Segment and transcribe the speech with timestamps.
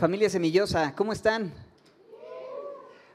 [0.00, 1.52] Familia Semillosa, ¿cómo están?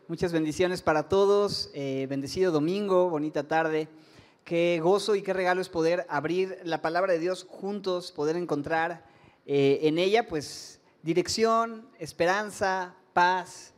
[0.07, 1.71] Muchas bendiciones para todos.
[1.73, 3.87] Eh, bendecido domingo, bonita tarde.
[4.43, 9.03] Qué gozo y qué regalo es poder abrir la palabra de Dios juntos, poder encontrar
[9.47, 13.73] eh, en ella, pues, dirección, esperanza, paz.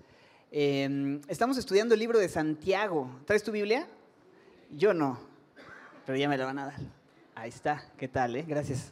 [0.52, 3.10] Em, estamos estudiando el libro de Santiago.
[3.24, 3.88] ¿Traes tu Biblia?
[4.70, 5.18] Yo no,
[6.06, 6.80] pero ya me la van a dar.
[7.36, 7.86] Ahí está.
[7.98, 8.44] ¿Qué tal, eh?
[8.46, 8.92] Gracias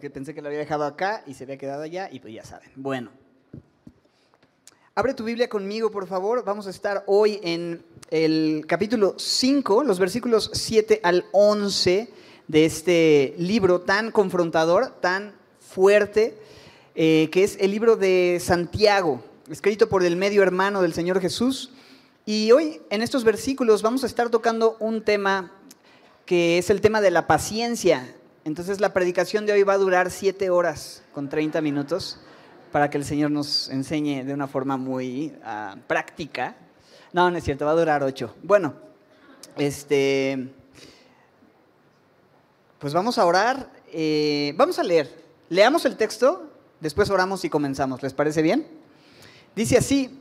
[0.00, 2.44] que pensé que lo había dejado acá y se había quedado allá y pues ya
[2.44, 2.70] saben.
[2.76, 3.10] Bueno,
[4.94, 6.44] abre tu Biblia conmigo, por favor.
[6.44, 12.10] Vamos a estar hoy en el capítulo 5, los versículos 7 al 11
[12.48, 16.36] de este libro tan confrontador, tan fuerte,
[16.94, 21.70] eh, que es el libro de Santiago, escrito por el medio hermano del Señor Jesús.
[22.26, 25.52] Y hoy en estos versículos vamos a estar tocando un tema
[26.26, 28.14] que es el tema de la paciencia.
[28.44, 32.18] Entonces la predicación de hoy va a durar siete horas con 30 minutos
[32.72, 36.56] para que el Señor nos enseñe de una forma muy ah, práctica.
[37.12, 38.34] No, no es cierto, va a durar ocho.
[38.42, 38.74] Bueno,
[39.56, 40.48] este,
[42.80, 45.22] pues vamos a orar, eh, vamos a leer.
[45.48, 48.02] Leamos el texto, después oramos y comenzamos.
[48.02, 48.66] ¿Les parece bien?
[49.54, 50.18] Dice así,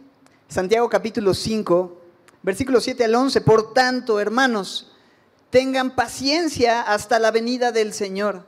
[0.47, 2.02] Santiago capítulo 5,
[2.44, 4.91] versículo 7 al 11, por tanto, hermanos,
[5.52, 8.47] tengan paciencia hasta la venida del Señor.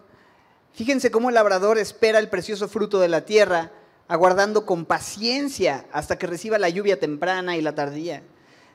[0.74, 3.72] Fíjense cómo el labrador espera el precioso fruto de la tierra,
[4.08, 8.24] aguardando con paciencia hasta que reciba la lluvia temprana y la tardía.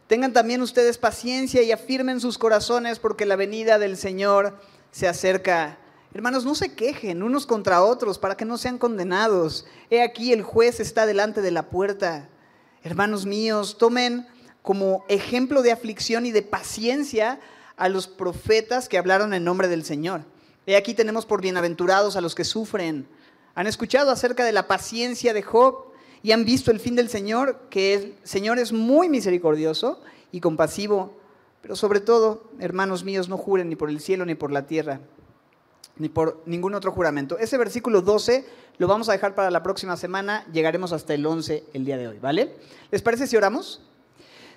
[0.06, 4.58] Tengan también ustedes paciencia y afirmen sus corazones porque la venida del Señor
[4.90, 5.78] se acerca.
[6.14, 9.66] Hermanos, no se quejen unos contra otros para que no sean condenados.
[9.90, 12.28] He aquí el juez está delante de la puerta.
[12.82, 14.26] Hermanos míos, tomen
[14.62, 17.40] como ejemplo de aflicción y de paciencia
[17.78, 20.22] a los profetas que hablaron en nombre del Señor.
[20.66, 23.08] Y aquí tenemos por bienaventurados a los que sufren.
[23.54, 27.60] Han escuchado acerca de la paciencia de Job y han visto el fin del Señor,
[27.70, 31.16] que el Señor es muy misericordioso y compasivo.
[31.62, 35.00] Pero sobre todo, hermanos míos, no juren ni por el cielo ni por la tierra,
[35.96, 37.38] ni por ningún otro juramento.
[37.38, 38.44] Ese versículo 12
[38.78, 42.08] lo vamos a dejar para la próxima semana, llegaremos hasta el 11 el día de
[42.08, 42.56] hoy, ¿vale?
[42.90, 43.87] ¿Les parece si oramos?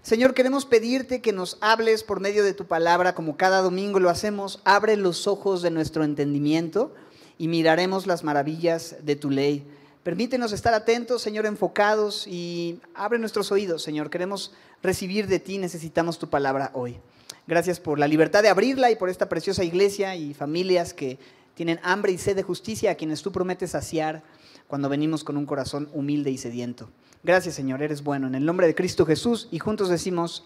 [0.03, 4.09] Señor, queremos pedirte que nos hables por medio de tu palabra, como cada domingo lo
[4.09, 4.59] hacemos.
[4.65, 6.91] Abre los ojos de nuestro entendimiento
[7.37, 9.63] y miraremos las maravillas de tu ley.
[10.01, 14.09] Permítenos estar atentos, Señor, enfocados y abre nuestros oídos, Señor.
[14.09, 16.97] Queremos recibir de ti, necesitamos tu palabra hoy.
[17.45, 21.19] Gracias por la libertad de abrirla y por esta preciosa iglesia y familias que
[21.53, 24.23] tienen hambre y sed de justicia, a quienes tú prometes saciar
[24.71, 26.89] cuando venimos con un corazón humilde y sediento.
[27.23, 28.27] Gracias Señor, eres bueno.
[28.27, 30.45] En el nombre de Cristo Jesús y juntos decimos,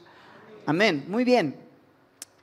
[0.66, 1.06] amén.
[1.08, 1.56] Muy bien.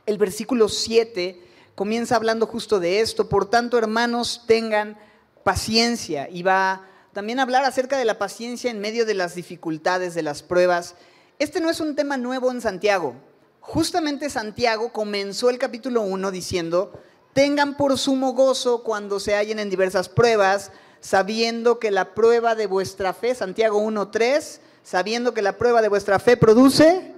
[0.07, 1.41] El versículo 7
[1.75, 3.29] comienza hablando justo de esto.
[3.29, 4.97] Por tanto, hermanos, tengan
[5.43, 6.29] paciencia.
[6.31, 10.23] Y va también a hablar acerca de la paciencia en medio de las dificultades, de
[10.23, 10.95] las pruebas.
[11.41, 13.17] Este no es un tema nuevo en Santiago.
[13.59, 16.93] Justamente Santiago comenzó el capítulo 1 diciendo,
[17.33, 20.71] tengan por sumo gozo cuando se hallen en diversas pruebas,
[21.03, 26.19] sabiendo que la prueba de vuestra fe, Santiago 1.3, sabiendo que la prueba de vuestra
[26.21, 27.13] fe produce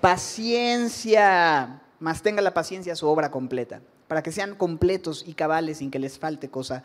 [0.00, 5.92] paciencia, más tenga la paciencia su obra completa, para que sean completos y cabales sin
[5.92, 6.82] que les falte cosa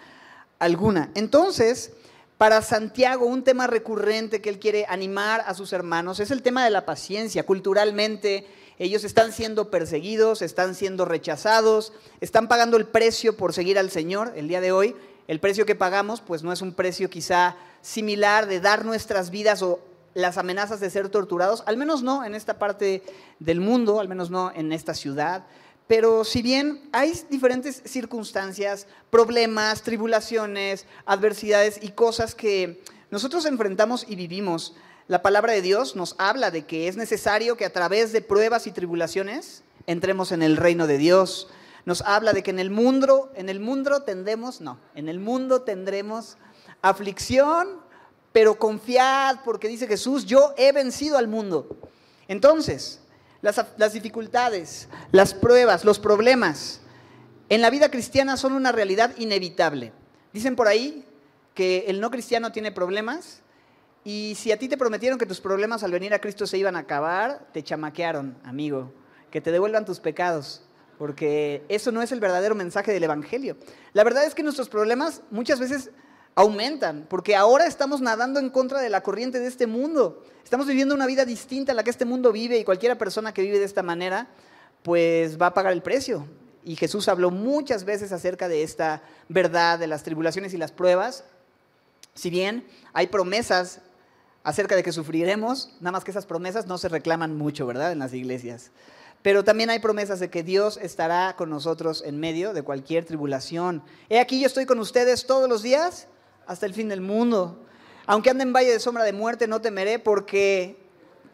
[0.60, 1.10] alguna.
[1.16, 1.94] Entonces,
[2.38, 6.64] para Santiago, un tema recurrente que él quiere animar a sus hermanos es el tema
[6.64, 7.44] de la paciencia.
[7.44, 8.46] Culturalmente,
[8.78, 11.92] ellos están siendo perseguidos, están siendo rechazados,
[12.22, 14.96] están pagando el precio por seguir al Señor el día de hoy
[15.28, 19.62] el precio que pagamos pues no es un precio quizá similar de dar nuestras vidas
[19.62, 19.80] o
[20.14, 23.04] las amenazas de ser torturados, al menos no en esta parte
[23.40, 25.46] del mundo, al menos no en esta ciudad.
[25.88, 32.82] Pero si bien hay diferentes circunstancias, problemas, tribulaciones, adversidades y cosas que
[33.12, 34.74] nosotros enfrentamos y vivimos,
[35.08, 38.66] la palabra de Dios nos habla de que es necesario que a través de pruebas
[38.66, 41.50] y tribulaciones entremos en el reino de Dios
[41.86, 43.62] nos habla de que en el mundo, en el
[44.06, 46.38] tendremos, no, en el mundo tendremos
[46.82, 47.80] aflicción,
[48.32, 51.78] pero confiad, porque dice Jesús, yo he vencido al mundo.
[52.28, 53.00] Entonces,
[53.42, 56.82] las, las dificultades, las pruebas, los problemas
[57.50, 59.94] en la vida cristiana son una realidad inevitable.
[60.34, 61.06] Dicen por ahí
[61.54, 63.42] que el no cristiano tiene problemas
[64.04, 66.76] y si a ti te prometieron que tus problemas al venir a Cristo se iban
[66.76, 68.92] a acabar, te chamaquearon, amigo,
[69.30, 70.64] que te devuelvan tus pecados
[70.98, 73.58] porque eso no es el verdadero mensaje del Evangelio.
[73.94, 75.92] La verdad es que nuestros problemas muchas veces
[76.36, 80.24] aumentan, porque ahora estamos nadando en contra de la corriente de este mundo.
[80.44, 83.42] Estamos viviendo una vida distinta a la que este mundo vive y cualquiera persona que
[83.42, 84.28] vive de esta manera,
[84.84, 86.28] pues va a pagar el precio.
[86.64, 91.24] Y Jesús habló muchas veces acerca de esta verdad, de las tribulaciones y las pruebas.
[92.16, 93.82] Si bien hay promesas
[94.44, 97.92] acerca de que sufriremos, nada más que esas promesas no se reclaman mucho, ¿verdad?
[97.92, 98.72] En las iglesias.
[99.26, 103.82] Pero también hay promesas de que Dios estará con nosotros en medio de cualquier tribulación.
[104.08, 106.06] He aquí yo estoy con ustedes todos los días
[106.46, 107.60] hasta el fin del mundo.
[108.06, 110.78] Aunque ande en valle de sombra de muerte, no temeré porque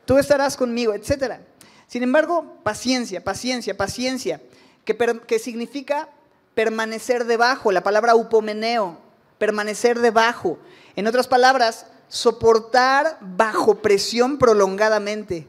[0.05, 1.41] tú estarás conmigo, etc.
[1.85, 4.41] Sin embargo, paciencia, paciencia, paciencia,
[4.85, 6.07] que, significa
[6.55, 8.99] permanecer debajo, la palabra upomeneo,
[9.37, 10.59] permanecer debajo.
[10.95, 15.45] En otras palabras, soportar bajo presión prolongadamente.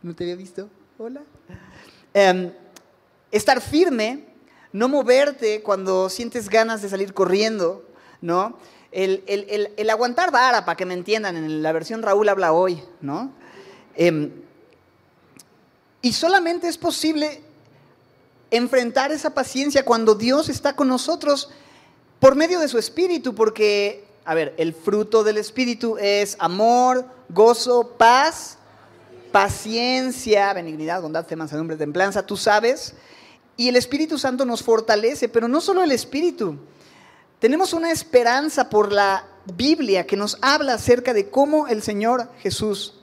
[0.00, 0.70] ¿No te había visto?
[0.96, 1.20] Hola.
[2.14, 2.52] Em,
[3.30, 4.26] estar firme,
[4.72, 7.84] no moverte cuando sientes ganas de salir corriendo,
[8.20, 8.58] ¿no?
[8.90, 13.32] El, aguantar vara, para que me entiendan, en la versión Raúl habla hoy, ¿no?
[13.94, 14.30] Em,
[16.02, 17.42] y solamente es posible
[18.50, 21.50] enfrentar esa paciencia cuando Dios está con nosotros
[22.20, 27.94] por medio de su espíritu, porque, a ver, el fruto del espíritu es amor, gozo,
[27.96, 28.58] paz,
[29.32, 32.94] paciencia, benignidad, bondad, fe, mansedumbre, templanza, tú sabes.
[33.56, 36.58] Y el Espíritu Santo nos fortalece, pero no solo el Espíritu.
[37.38, 39.24] Tenemos una esperanza por la
[39.56, 42.94] Biblia que nos habla acerca de cómo el Señor Jesús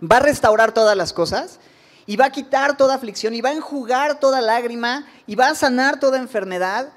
[0.00, 1.58] va a restaurar todas las cosas
[2.06, 5.54] y va a quitar toda aflicción y va a enjugar toda lágrima y va a
[5.54, 6.92] sanar toda enfermedad.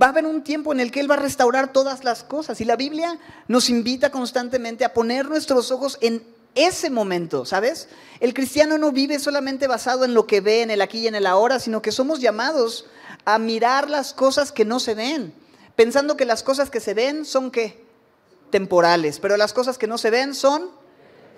[0.00, 2.60] Va a haber un tiempo en el que Él va a restaurar todas las cosas.
[2.60, 3.18] Y la Biblia
[3.48, 7.88] nos invita constantemente a poner nuestros ojos en ese momento, ¿sabes?
[8.20, 11.14] El cristiano no vive solamente basado en lo que ve en el aquí y en
[11.14, 12.86] el ahora, sino que somos llamados
[13.24, 15.34] a mirar las cosas que no se ven,
[15.76, 17.84] pensando que las cosas que se ven son qué?
[18.50, 20.70] Temporales, pero las cosas que no se ven son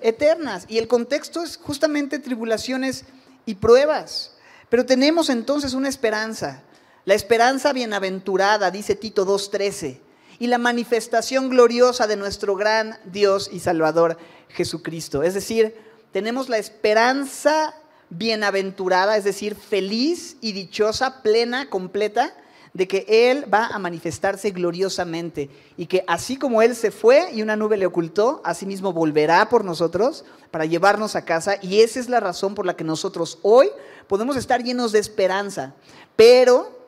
[0.00, 0.66] eternas.
[0.68, 3.04] Y el contexto es justamente tribulaciones
[3.46, 4.32] y pruebas.
[4.68, 6.62] Pero tenemos entonces una esperanza,
[7.04, 10.00] la esperanza bienaventurada, dice Tito 2.13,
[10.38, 14.19] y la manifestación gloriosa de nuestro gran Dios y Salvador
[14.49, 15.23] Jesucristo.
[15.23, 15.75] Es decir,
[16.12, 17.75] tenemos la esperanza
[18.11, 22.35] bienaventurada, es decir, feliz y dichosa, plena, completa,
[22.77, 25.49] de que Él va a manifestarse gloriosamente
[25.79, 29.49] y que así como Él se fue y una nube le ocultó, así mismo volverá
[29.49, 33.38] por nosotros para llevarnos a casa y esa es la razón por la que nosotros
[33.41, 33.71] hoy
[34.09, 35.75] podemos estar llenos de esperanza.
[36.17, 36.87] Pero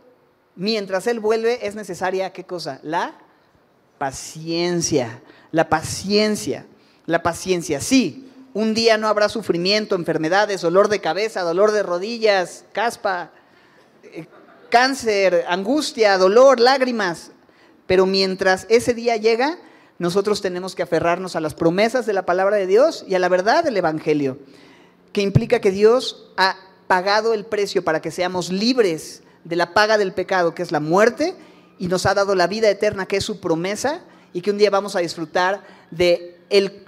[0.56, 2.80] mientras Él vuelve es necesaria, ¿qué cosa?
[2.82, 3.14] La
[3.98, 5.20] paciencia,
[5.52, 6.66] la paciencia,
[7.06, 7.80] la paciencia.
[7.80, 13.30] Sí, un día no habrá sufrimiento, enfermedades, dolor de cabeza, dolor de rodillas, caspa,
[14.04, 14.26] eh,
[14.70, 17.32] cáncer, angustia, dolor, lágrimas.
[17.86, 19.58] Pero mientras ese día llega,
[19.98, 23.28] nosotros tenemos que aferrarnos a las promesas de la palabra de Dios y a la
[23.28, 24.38] verdad del Evangelio,
[25.12, 26.56] que implica que Dios ha
[26.86, 30.80] pagado el precio para que seamos libres de la paga del pecado, que es la
[30.80, 31.34] muerte,
[31.78, 34.02] y nos ha dado la vida eterna, que es su promesa,
[34.32, 36.38] y que un día vamos a disfrutar de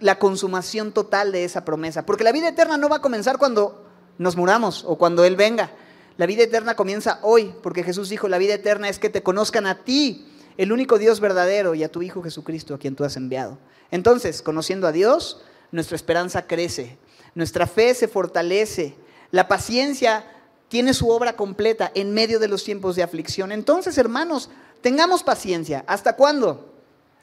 [0.00, 2.04] la consumación total de esa promesa.
[2.06, 3.86] Porque la vida eterna no va a comenzar cuando
[4.18, 5.70] nos muramos o cuando Él venga.
[6.16, 9.66] La vida eterna comienza hoy, porque Jesús dijo, la vida eterna es que te conozcan
[9.66, 10.26] a ti,
[10.58, 13.58] el único Dios verdadero, y a tu Hijo Jesucristo, a quien tú has enviado.
[13.90, 15.42] Entonces, conociendo a Dios,
[15.72, 16.98] nuestra esperanza crece,
[17.34, 18.96] nuestra fe se fortalece,
[19.30, 20.26] la paciencia
[20.68, 23.50] tiene su obra completa en medio de los tiempos de aflicción.
[23.52, 24.50] Entonces, hermanos,
[24.80, 25.84] tengamos paciencia.
[25.86, 26.72] ¿Hasta cuándo?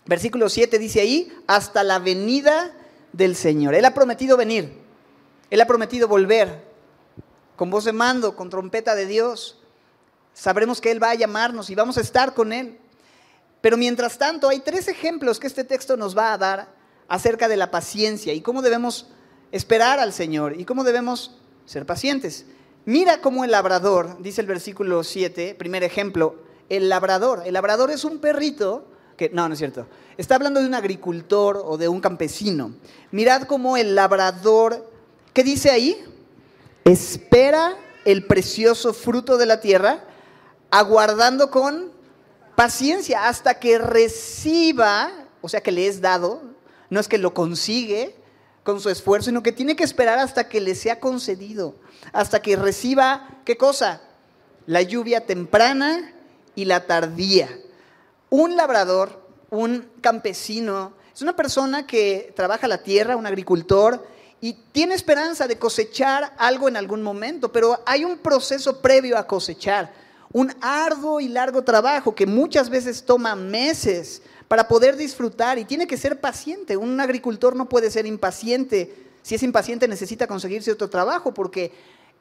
[0.06, 2.72] Versículo 7 dice ahí, hasta la venida
[3.12, 3.76] del Señor.
[3.76, 4.72] Él ha prometido venir,
[5.50, 6.66] Él ha prometido volver
[7.56, 9.60] con voz de mando, con trompeta de Dios.
[10.34, 12.78] Sabremos que Él va a llamarnos y vamos a estar con Él.
[13.60, 16.68] Pero mientras tanto, hay tres ejemplos que este texto nos va a dar
[17.08, 19.08] acerca de la paciencia y cómo debemos
[19.52, 22.46] esperar al Señor y cómo debemos ser pacientes.
[22.86, 26.36] Mira cómo el labrador, dice el versículo 7, primer ejemplo,
[26.70, 27.44] el labrador.
[27.46, 28.86] El labrador es un perrito
[29.18, 29.88] que, no, no es cierto.
[30.18, 32.74] Está hablando de un agricultor o de un campesino.
[33.12, 34.90] Mirad cómo el labrador,
[35.34, 36.04] ¿qué dice ahí?
[36.92, 40.06] espera el precioso fruto de la tierra,
[40.72, 41.92] aguardando con
[42.56, 46.42] paciencia hasta que reciba, o sea, que le es dado,
[46.90, 48.16] no es que lo consigue
[48.64, 51.76] con su esfuerzo, sino que tiene que esperar hasta que le sea concedido,
[52.14, 54.02] hasta que reciba, ¿qué cosa?
[54.66, 56.14] La lluvia temprana
[56.58, 57.48] y la tardía.
[58.32, 59.22] Un labrador,
[59.52, 64.04] un campesino, es una persona que trabaja la tierra, un agricultor,
[64.42, 69.28] y tiene esperanza de cosechar algo en algún momento, pero hay un proceso previo a
[69.28, 69.94] cosechar,
[70.34, 75.86] un arduo y largo trabajo que muchas veces toma meses para poder disfrutar y tiene
[75.86, 76.76] que ser paciente.
[76.76, 79.06] Un agricultor no puede ser impaciente.
[79.22, 81.72] Si es impaciente necesita conseguir cierto trabajo porque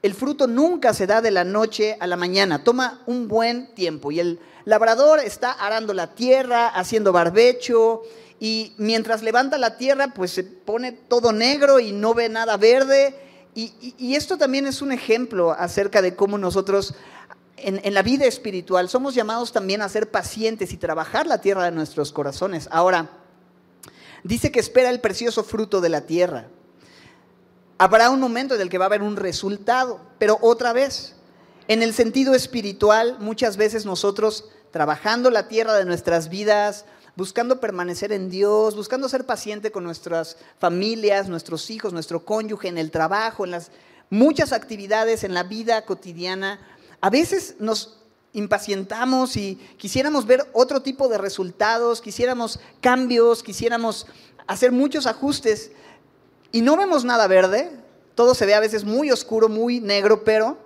[0.07, 4.13] el fruto nunca se da de la noche a la mañana, toma un buen tiempo
[4.13, 8.03] y el labrador está arando la tierra, haciendo barbecho
[8.39, 13.19] y mientras levanta la tierra, pues se pone todo negro y no ve nada verde.
[13.55, 16.95] Y, esto también es un ejemplo acerca de cómo nosotros
[17.57, 21.73] en, la vida espiritual somos llamados también a ser pacientes y trabajar la tierra de
[21.73, 22.69] nuestros corazones.
[22.71, 23.09] Ahora,
[24.23, 26.49] dice que espera el precioso fruto de la tierra.
[27.79, 31.15] Habrá un momento en el que va a haber un resultado, pero otra vez,
[31.69, 38.13] en el sentido espiritual, muchas veces nosotros trabajando la tierra de nuestras vidas, buscando permanecer
[38.13, 43.45] en Dios, buscando ser paciente con nuestras familias, nuestros hijos, nuestro cónyuge, en el trabajo,
[43.45, 43.71] en las
[44.09, 46.61] muchas actividades, en la vida cotidiana.
[47.03, 47.99] A veces nos
[48.33, 54.07] impacientamos y quisiéramos ver otro tipo de resultados, quisiéramos cambios, quisiéramos
[54.47, 55.73] hacer muchos ajustes
[56.53, 57.71] y no vemos nada verde,
[58.15, 60.57] todo se ve a veces muy oscuro, muy negro, pero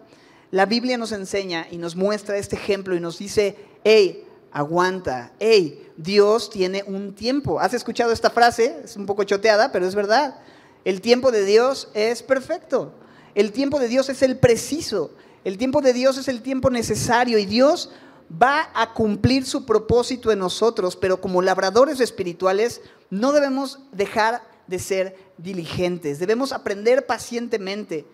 [0.51, 5.89] la Biblia nos enseña y nos muestra este ejemplo y nos dice, hey, aguanta, hey,
[5.97, 7.61] Dios tiene un tiempo.
[7.61, 8.81] ¿Has escuchado esta frase?
[8.85, 10.37] Es un poco choteada, pero es verdad.
[10.85, 12.93] El tiempo de Dios es perfecto.
[13.35, 15.13] El tiempo de Dios es el preciso.
[15.45, 17.91] El tiempo de Dios es el tiempo necesario y Dios
[18.31, 24.79] va a cumplir su propósito en nosotros, pero como labradores espirituales no debemos dejar de
[24.79, 28.07] ser diligentes, debemos aprender pacientemente.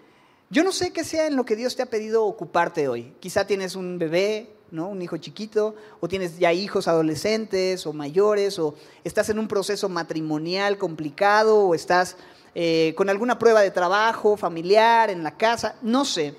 [0.48, 3.14] Yo no sé qué sea en lo que Dios te ha pedido ocuparte hoy.
[3.20, 8.74] Quizá tienes un bebé, un hijo chiquito, o tienes ya hijos adolescentes o mayores, o
[9.04, 12.16] estás en un proceso matrimonial complicado, o estás
[12.54, 16.34] eh, con alguna prueba de trabajo familiar en la casa, no sé,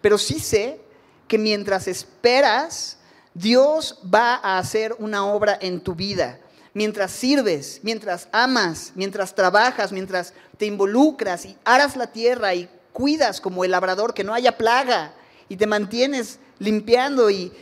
[0.00, 0.80] pero sí sé
[1.28, 2.98] que mientras esperas,
[3.34, 6.39] Dios va a hacer una obra en tu vida.
[6.72, 13.40] Mientras sirves, mientras amas, mientras trabajas, mientras te involucras y aras la tierra y cuidas
[13.40, 15.14] como el labrador que no haya plaga
[15.48, 17.52] y te mantienes limpiando y,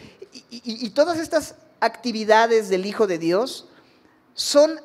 [0.50, 3.66] y, todas estas actividades del Hijo de Dios
[4.34, 4.80] son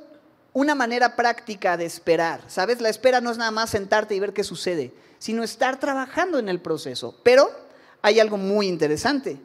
[0.53, 2.43] una manera práctica de esperar.
[2.47, 2.79] ¿Sabes?
[2.79, 6.47] La espera no es nada más sentarte y ver qué sucede, sino estar trabajando en
[6.47, 7.19] el proceso.
[7.23, 7.49] Pero
[8.01, 9.39] hay algo muy interesante.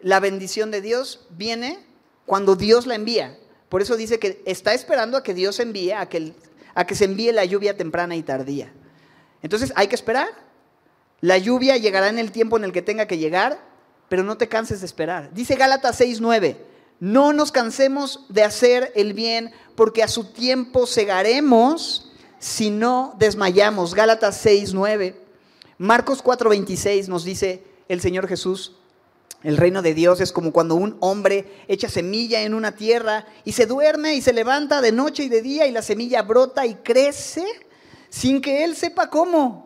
[0.00, 1.84] La bendición de Dios viene
[2.26, 3.36] cuando Dios la envía.
[3.68, 6.32] Por eso dice que está esperando a que Dios envíe, a que,
[6.74, 8.72] a que se envíe la lluvia temprana y tardía.
[9.42, 10.28] Entonces hay que esperar.
[11.20, 13.58] La lluvia llegará en el tiempo en el que tenga que llegar
[14.08, 15.32] pero no te canses de esperar.
[15.32, 16.56] Dice Gálatas 6:9,
[17.00, 23.94] no nos cansemos de hacer el bien, porque a su tiempo segaremos si no desmayamos.
[23.94, 25.16] Gálatas 6:9.
[25.78, 28.76] Marcos 4:26 nos dice el Señor Jesús,
[29.44, 33.52] el reino de Dios es como cuando un hombre echa semilla en una tierra y
[33.52, 36.74] se duerme y se levanta de noche y de día y la semilla brota y
[36.76, 37.44] crece
[38.08, 39.64] sin que él sepa cómo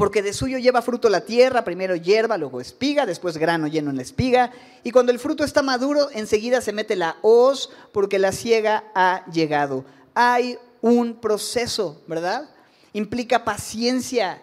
[0.00, 3.96] porque de suyo lleva fruto la tierra, primero hierba, luego espiga, después grano lleno en
[3.96, 4.50] la espiga,
[4.82, 9.26] y cuando el fruto está maduro, enseguida se mete la hoz, porque la siega ha
[9.30, 9.84] llegado.
[10.14, 12.48] Hay un proceso, ¿verdad?
[12.94, 14.40] Implica paciencia.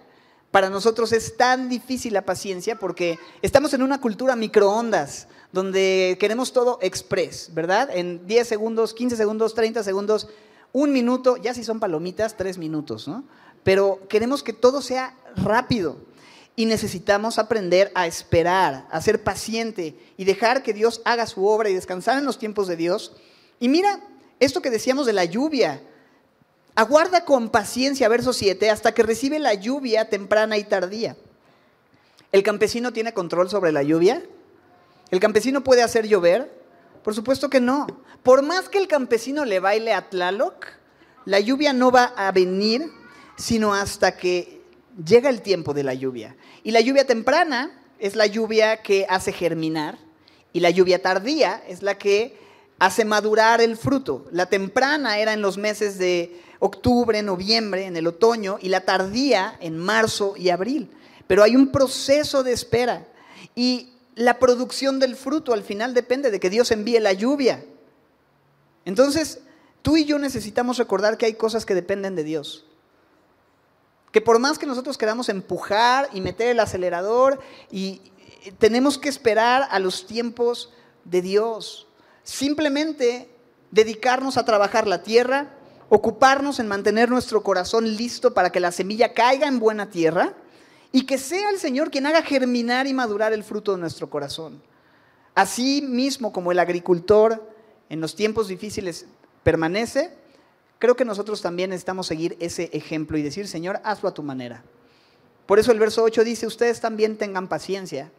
[0.57, 6.51] Para nosotros es tan difícil la paciencia porque estamos en una cultura microondas, donde queremos
[6.51, 7.89] todo express, ¿verdad?
[7.93, 10.27] En 10 segundos, 15 segundos, 30 segundos,
[10.73, 13.23] un minuto, ya si son palomitas, tres minutos, ¿no?
[13.63, 15.97] pero queremos que todo sea rápido
[16.55, 21.69] y necesitamos aprender a esperar, a ser paciente y dejar que Dios haga su obra
[21.69, 23.15] y descansar en los tiempos de Dios.
[23.59, 23.99] Y mira
[24.39, 25.83] esto que decíamos de la lluvia.
[26.77, 31.17] Aguarda con paciencia, verso 7, hasta que recibe la lluvia temprana y tardía.
[32.31, 34.21] ¿El campesino tiene control sobre la lluvia?
[35.09, 36.55] ¿El campesino puede hacer llover?
[37.03, 37.87] Por supuesto que no.
[38.21, 40.67] Por más que el campesino le baile a Tlaloc,
[41.25, 42.91] la lluvia no va a venir
[43.37, 44.61] sino hasta que
[45.03, 46.35] llega el tiempo de la lluvia.
[46.63, 49.97] Y la lluvia temprana es la lluvia que hace germinar
[50.53, 52.37] y la lluvia tardía es la que
[52.77, 54.25] hace madurar el fruto.
[54.29, 59.57] La temprana era en los meses de octubre, noviembre, en el otoño, y la tardía
[59.59, 60.89] en marzo y abril.
[61.27, 63.05] Pero hay un proceso de espera
[63.55, 67.63] y la producción del fruto al final depende de que Dios envíe la lluvia.
[68.85, 69.41] Entonces,
[69.81, 72.67] tú y yo necesitamos recordar que hay cosas que dependen de Dios
[74.11, 77.39] que por más que nosotros queramos empujar y meter el acelerador,
[77.71, 78.01] y
[78.57, 80.71] tenemos que esperar a los tiempos
[81.03, 81.87] de Dios.
[82.23, 83.29] Simplemente
[83.71, 85.56] dedicarnos a trabajar la tierra,
[85.89, 90.33] ocuparnos en mantener nuestro corazón listo para que la semilla caiga en buena tierra
[90.91, 94.61] y que sea el Señor quien haga germinar y madurar el fruto de nuestro corazón.
[95.35, 97.49] Así mismo como el agricultor
[97.89, 99.05] en los tiempos difíciles
[99.43, 100.11] permanece,
[100.79, 104.63] Creo que nosotros también necesitamos seguir ese ejemplo y decir, Señor, hazlo a tu manera.
[105.45, 108.11] Por eso el verso 8 dice, ustedes también tengan paciencia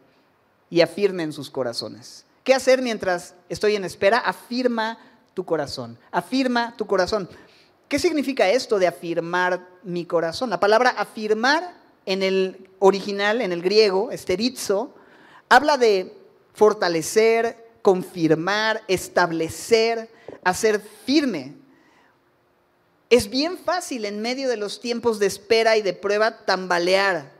[0.69, 2.25] y afirmen sus corazones.
[2.43, 4.17] ¿Qué hacer mientras estoy en espera?
[4.17, 4.97] Afirma
[5.33, 5.97] tu corazón.
[6.11, 7.29] Afirma tu corazón.
[7.89, 10.51] ¿Qué significa esto de afirmar mi corazón?
[10.51, 11.73] La palabra afirmar
[12.05, 14.93] en el original, en el griego, esterizo,
[15.49, 16.15] habla de
[16.53, 20.07] fortalecer, confirmar, establecer,
[20.43, 21.55] hacer firme.
[23.09, 27.31] Es bien fácil en medio de los tiempos de espera y de prueba tambalear,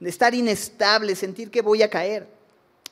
[0.00, 2.26] de estar inestable, sentir que voy a caer.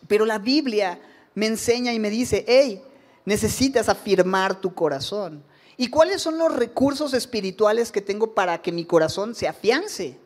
[0.06, 1.00] Pero la Biblia
[1.34, 2.80] me enseña y me dice, hey,
[3.24, 5.42] necesitas afirmar tu corazón.
[5.76, 10.18] ¿Y cuáles son los recursos espirituales que tengo para que mi corazón se afiance?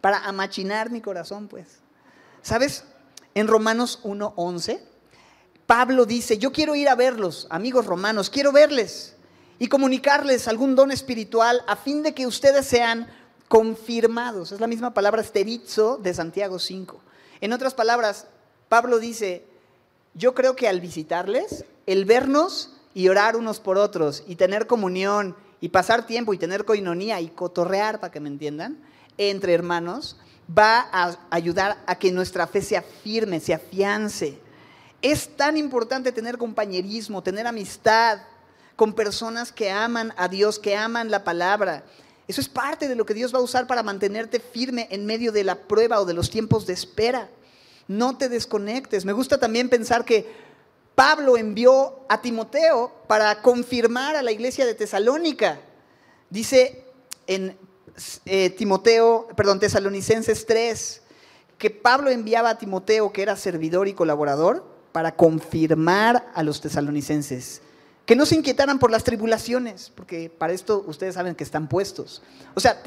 [0.00, 1.78] Para amachinar mi corazón, pues.
[2.42, 2.84] ¿Sabes?
[3.34, 4.80] En Romanos 1.11,
[5.66, 9.14] Pablo dice, yo quiero ir a verlos, amigos romanos, quiero verles
[9.60, 13.06] y comunicarles algún don espiritual a fin de que ustedes sean
[13.46, 14.50] confirmados.
[14.50, 17.00] Es la misma palabra esterizo de Santiago 5.
[17.40, 18.26] En otras palabras,
[18.68, 19.46] Pablo dice,
[20.14, 25.36] yo creo que al visitarles, el vernos y orar unos por otros y tener comunión
[25.60, 28.78] y pasar tiempo y tener coinonía y cotorrear, para que me entiendan,
[29.18, 30.16] entre hermanos,
[30.58, 34.38] va a ayudar a que nuestra fe se afirme, se afiance.
[35.02, 38.20] Es tan importante tener compañerismo, tener amistad
[38.76, 41.84] con personas que aman a Dios, que aman la palabra.
[42.26, 45.32] Eso es parte de lo que Dios va a usar para mantenerte firme en medio
[45.32, 47.28] de la prueba o de los tiempos de espera.
[47.88, 49.04] No te desconectes.
[49.04, 50.32] Me gusta también pensar que
[51.00, 55.58] Pablo envió a Timoteo para confirmar a la iglesia de Tesalónica.
[56.28, 56.84] Dice
[57.26, 57.56] en
[58.26, 61.00] eh, Timoteo, perdón, Tesalonicenses 3,
[61.56, 67.62] que Pablo enviaba a Timoteo, que era servidor y colaborador, para confirmar a los tesalonicenses
[68.04, 72.20] que no se inquietaran por las tribulaciones, porque para esto ustedes saben que están puestos.
[72.54, 72.82] O sea,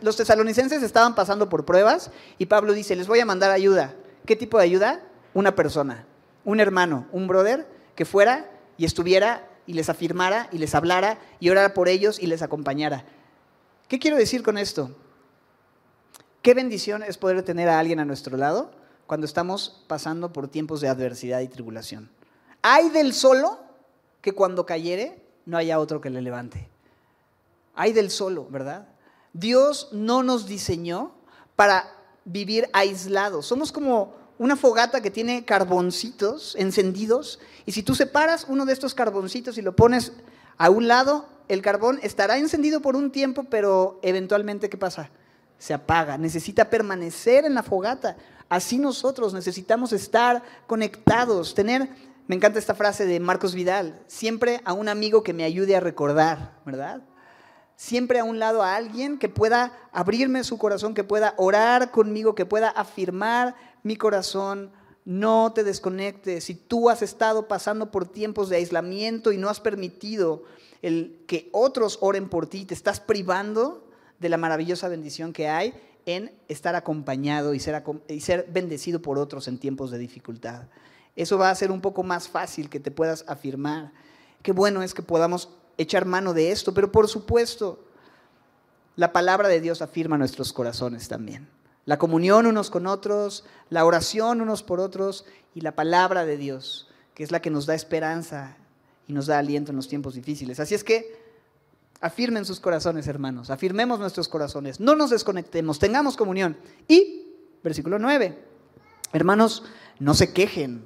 [0.00, 3.94] los tesalonicenses estaban pasando por pruebas y Pablo dice, les voy a mandar ayuda.
[4.24, 5.02] ¿Qué tipo de ayuda?
[5.34, 6.06] Una persona
[6.48, 11.50] un hermano, un brother, que fuera y estuviera y les afirmara y les hablara y
[11.50, 13.04] orara por ellos y les acompañara.
[13.86, 14.96] ¿Qué quiero decir con esto?
[16.40, 18.70] Qué bendición es poder tener a alguien a nuestro lado
[19.06, 22.10] cuando estamos pasando por tiempos de adversidad y tribulación.
[22.62, 23.58] Hay del solo
[24.22, 26.70] que cuando cayere no haya otro que le levante.
[27.74, 28.88] Hay del solo, ¿verdad?
[29.34, 31.12] Dios no nos diseñó
[31.56, 31.94] para
[32.24, 33.44] vivir aislados.
[33.44, 38.94] Somos como una fogata que tiene carboncitos encendidos y si tú separas uno de estos
[38.94, 40.12] carboncitos y lo pones
[40.56, 45.10] a un lado, el carbón estará encendido por un tiempo, pero eventualmente, ¿qué pasa?
[45.58, 48.16] Se apaga, necesita permanecer en la fogata.
[48.48, 51.88] Así nosotros necesitamos estar conectados, tener,
[52.26, 55.80] me encanta esta frase de Marcos Vidal, siempre a un amigo que me ayude a
[55.80, 57.02] recordar, ¿verdad?
[57.76, 62.34] Siempre a un lado a alguien que pueda abrirme su corazón, que pueda orar conmigo,
[62.34, 64.70] que pueda afirmar mi corazón,
[65.04, 66.44] no te desconectes.
[66.44, 70.44] Si tú has estado pasando por tiempos de aislamiento y no has permitido
[70.82, 73.88] el que otros oren por ti, te estás privando
[74.18, 75.72] de la maravillosa bendición que hay
[76.04, 80.64] en estar acompañado y ser, y ser bendecido por otros en tiempos de dificultad.
[81.16, 83.92] Eso va a ser un poco más fácil que te puedas afirmar.
[84.42, 87.82] Qué bueno es que podamos echar mano de esto, pero por supuesto,
[88.94, 91.48] la palabra de Dios afirma nuestros corazones también
[91.88, 95.24] la comunión unos con otros, la oración unos por otros
[95.54, 98.58] y la palabra de Dios, que es la que nos da esperanza
[99.06, 100.60] y nos da aliento en los tiempos difíciles.
[100.60, 101.18] Así es que
[102.02, 106.58] afirmen sus corazones, hermanos, afirmemos nuestros corazones, no nos desconectemos, tengamos comunión.
[106.88, 107.26] Y,
[107.64, 108.38] versículo 9,
[109.14, 109.62] hermanos,
[109.98, 110.82] no se quejen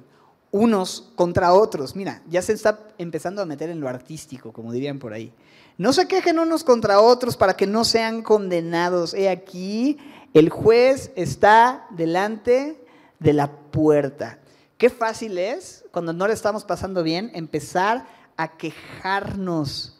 [0.51, 1.97] unos contra otros.
[1.97, 5.33] Mira, ya se está empezando a meter en lo artístico, como dirían por ahí.
[5.77, 9.13] No se quejen unos contra otros para que no sean condenados.
[9.13, 9.97] He aquí,
[10.33, 12.83] el juez está delante
[13.19, 14.39] de la puerta.
[14.77, 19.99] Qué fácil es, cuando no le estamos pasando bien, empezar a quejarnos.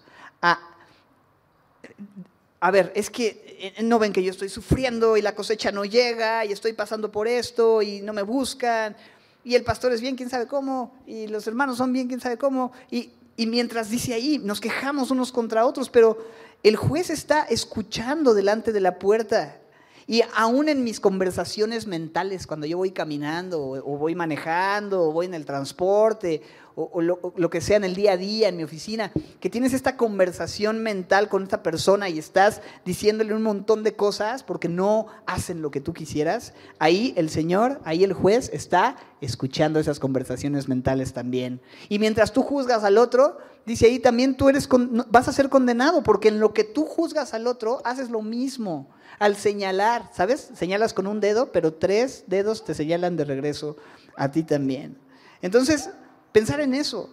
[2.60, 5.84] A, ver, es que eh, no ven que yo estoy sufriendo y la cosecha no
[5.84, 8.96] llega y estoy pasando por esto y no me buscan
[9.44, 12.38] y el pastor es bien quién sabe cómo y los hermanos son bien quién sabe
[12.38, 16.18] cómo y, y mientras dice ahí nos quejamos unos contra otros, pero
[16.64, 19.60] el juez está escuchando delante de la puerta
[20.08, 25.26] y aún en mis conversaciones mentales, cuando yo voy caminando o, voy manejando o voy
[25.28, 26.42] en el transporte
[26.76, 29.98] o, lo, que sea en el día a día, en mi oficina, que tienes esta
[29.98, 35.62] conversación mental con esta persona y estás diciéndole un montón de cosas porque no hacen
[35.62, 41.14] lo que tú quisieras, ahí el Señor, ahí el juez está escuchando esas conversaciones mentales
[41.14, 41.62] también.
[41.90, 44.68] Y mientras tú juzgas al otro, dice ahí también tú eres
[45.10, 48.90] vas a ser condenado porque en lo que tú juzgas al otro haces lo mismo
[49.20, 50.50] al señalar, ¿sabes?
[50.54, 53.78] Señalas con un dedo, pero tres dedos te señalan de regreso
[54.16, 54.98] a ti también.
[55.42, 55.90] Entonces,
[56.34, 57.10] pensar en eso.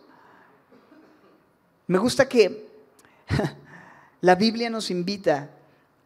[1.86, 2.68] Me gusta que
[4.20, 5.50] la Biblia nos invita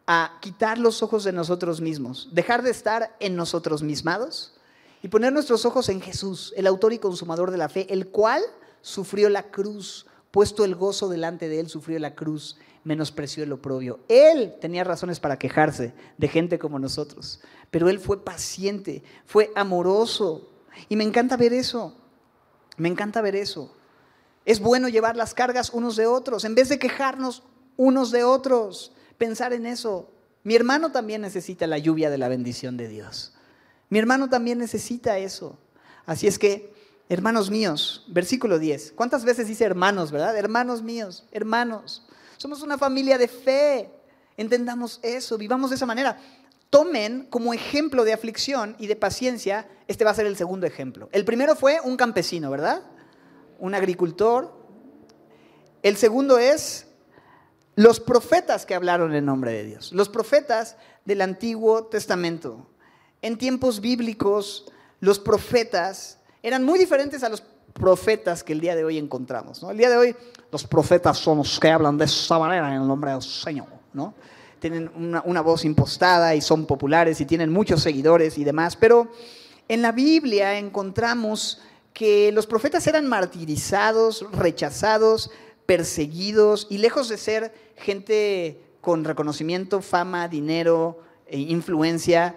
[0.05, 4.53] a quitar los ojos de nosotros mismos, dejar de estar en nosotros mismados
[5.01, 8.43] y poner nuestros ojos en Jesús, el autor y consumador de la fe, el cual
[8.81, 13.99] sufrió la cruz, puesto el gozo delante de él, sufrió la cruz, menospreció el oprobio.
[14.07, 17.39] Él tenía razones para quejarse de gente como nosotros,
[17.71, 20.49] pero él fue paciente, fue amoroso.
[20.89, 21.95] Y me encanta ver eso,
[22.77, 23.75] me encanta ver eso.
[24.45, 27.43] Es bueno llevar las cargas unos de otros, en vez de quejarnos
[27.77, 30.11] unos de otros pensar en eso.
[30.43, 33.33] Mi hermano también necesita la lluvia de la bendición de Dios.
[33.89, 35.57] Mi hermano también necesita eso.
[36.05, 36.73] Así es que,
[37.09, 38.93] hermanos míos, versículo 10.
[38.95, 40.37] ¿Cuántas veces dice hermanos, verdad?
[40.37, 42.05] Hermanos míos, hermanos.
[42.37, 43.89] Somos una familia de fe.
[44.37, 46.19] Entendamos eso, vivamos de esa manera.
[46.69, 51.09] Tomen como ejemplo de aflicción y de paciencia, este va a ser el segundo ejemplo.
[51.11, 52.81] El primero fue un campesino, ¿verdad?
[53.59, 54.53] Un agricultor.
[55.83, 56.87] El segundo es
[57.75, 62.67] los profetas que hablaron en nombre de Dios, los profetas del Antiguo Testamento.
[63.21, 67.41] En tiempos bíblicos, los profetas eran muy diferentes a los
[67.73, 69.61] profetas que el día de hoy encontramos.
[69.63, 70.15] El día de hoy,
[70.51, 73.67] los profetas son los que hablan de esa manera en el nombre del Señor.
[73.93, 74.13] ¿no?
[74.59, 78.75] Tienen una, voz impostada y son populares y tienen muchos seguidores y demás.
[78.75, 79.11] Pero
[79.67, 81.61] en la Biblia encontramos
[81.93, 85.31] que los profetas eran martirizados, rechazados,
[85.65, 92.35] perseguidos y lejos de ser gente con reconocimiento, fama, dinero e influencia,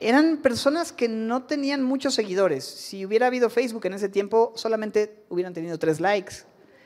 [0.00, 2.64] eran personas que no tenían muchos seguidores.
[2.64, 6.36] Si hubiera habido Facebook en ese tiempo, solamente hubieran tenido tres likes,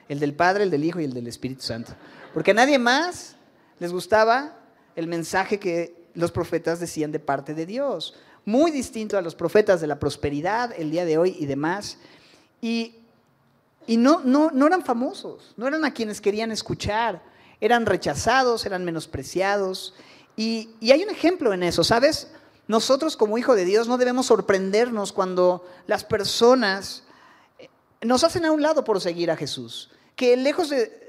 [0.08, 1.92] el del Padre, el del Hijo y el del Espíritu Santo.
[2.32, 3.33] Porque nadie más
[3.78, 4.56] les gustaba
[4.96, 8.14] el mensaje que los profetas decían de parte de Dios.
[8.44, 11.98] Muy distinto a los profetas de la prosperidad el día de hoy y demás.
[12.60, 12.96] Y
[13.86, 17.22] y no, no, no eran famosos, no eran a quienes querían escuchar,
[17.60, 19.94] eran rechazados, eran menospreciados.
[20.36, 22.28] Y, y hay un ejemplo en eso, ¿sabes?
[22.66, 27.04] Nosotros como hijo de Dios no debemos sorprendernos cuando las personas
[27.58, 27.68] eh,
[28.00, 29.90] nos hacen a un lado por seguir a Jesús.
[30.16, 31.03] Que lejos de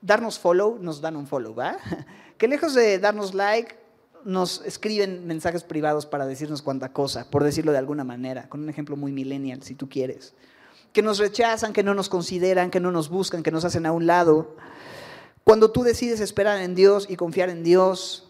[0.00, 1.76] darnos follow, nos dan un follow, ¿va?
[2.38, 3.76] Que lejos de darnos like,
[4.24, 8.70] nos escriben mensajes privados para decirnos cuánta cosa, por decirlo de alguna manera, con un
[8.70, 10.34] ejemplo muy millennial, si tú quieres
[10.92, 13.92] que nos rechazan, que no nos consideran, que no nos buscan, que nos hacen a
[13.92, 14.56] un lado.
[15.44, 18.28] Cuando tú decides esperar en Dios y confiar en Dios,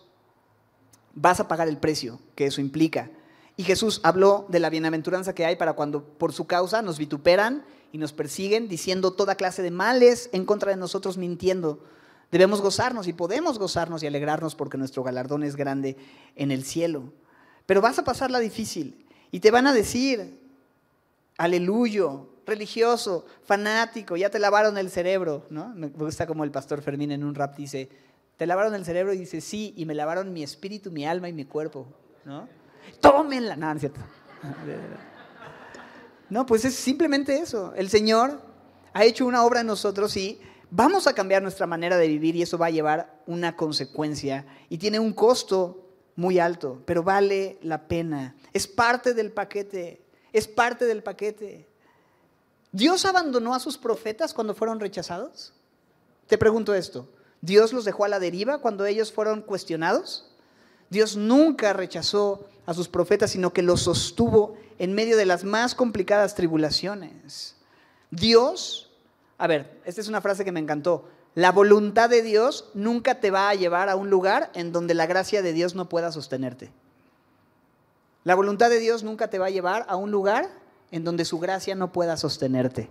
[1.14, 3.10] vas a pagar el precio que eso implica.
[3.56, 7.64] Y Jesús habló de la bienaventuranza que hay para cuando por su causa nos vituperan
[7.92, 11.84] y nos persiguen, diciendo toda clase de males en contra de nosotros, mintiendo.
[12.30, 15.96] Debemos gozarnos y podemos gozarnos y alegrarnos porque nuestro galardón es grande
[16.36, 17.12] en el cielo.
[17.66, 20.40] Pero vas a pasar la difícil y te van a decir,
[21.36, 22.08] aleluya,
[22.46, 25.68] religioso, fanático, ya te lavaron el cerebro, ¿no?
[25.70, 27.88] Me gusta como el pastor Fermín en un rap dice,
[28.36, 31.32] te lavaron el cerebro y dice, sí, y me lavaron mi espíritu, mi alma y
[31.32, 31.86] mi cuerpo,
[32.24, 32.48] ¿no?
[33.00, 34.00] Tómenla, no, no es cierto.
[36.30, 37.74] No, pues es simplemente eso.
[37.76, 38.40] El Señor
[38.92, 40.40] ha hecho una obra en nosotros y
[40.70, 44.78] vamos a cambiar nuestra manera de vivir y eso va a llevar una consecuencia y
[44.78, 48.36] tiene un costo muy alto, pero vale la pena.
[48.52, 51.66] Es parte del paquete, es parte del paquete.
[52.72, 55.52] ¿Dios abandonó a sus profetas cuando fueron rechazados?
[56.28, 57.08] Te pregunto esto.
[57.40, 60.30] ¿Dios los dejó a la deriva cuando ellos fueron cuestionados?
[60.90, 65.74] Dios nunca rechazó a sus profetas, sino que los sostuvo en medio de las más
[65.74, 67.54] complicadas tribulaciones.
[68.10, 68.90] Dios,
[69.36, 73.30] a ver, esta es una frase que me encantó, la voluntad de Dios nunca te
[73.30, 76.72] va a llevar a un lugar en donde la gracia de Dios no pueda sostenerte.
[78.24, 80.48] La voluntad de Dios nunca te va a llevar a un lugar
[80.90, 82.88] en donde su gracia no pueda sostenerte.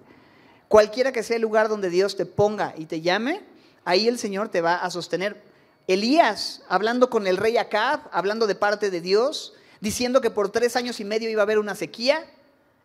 [0.68, 3.42] Cualquiera que sea el lugar donde Dios te ponga y te llame,
[3.84, 5.42] ahí el Señor te va a sostener.
[5.88, 10.76] Elías, hablando con el rey Acab, hablando de parte de Dios, diciendo que por tres
[10.76, 12.26] años y medio iba a haber una sequía,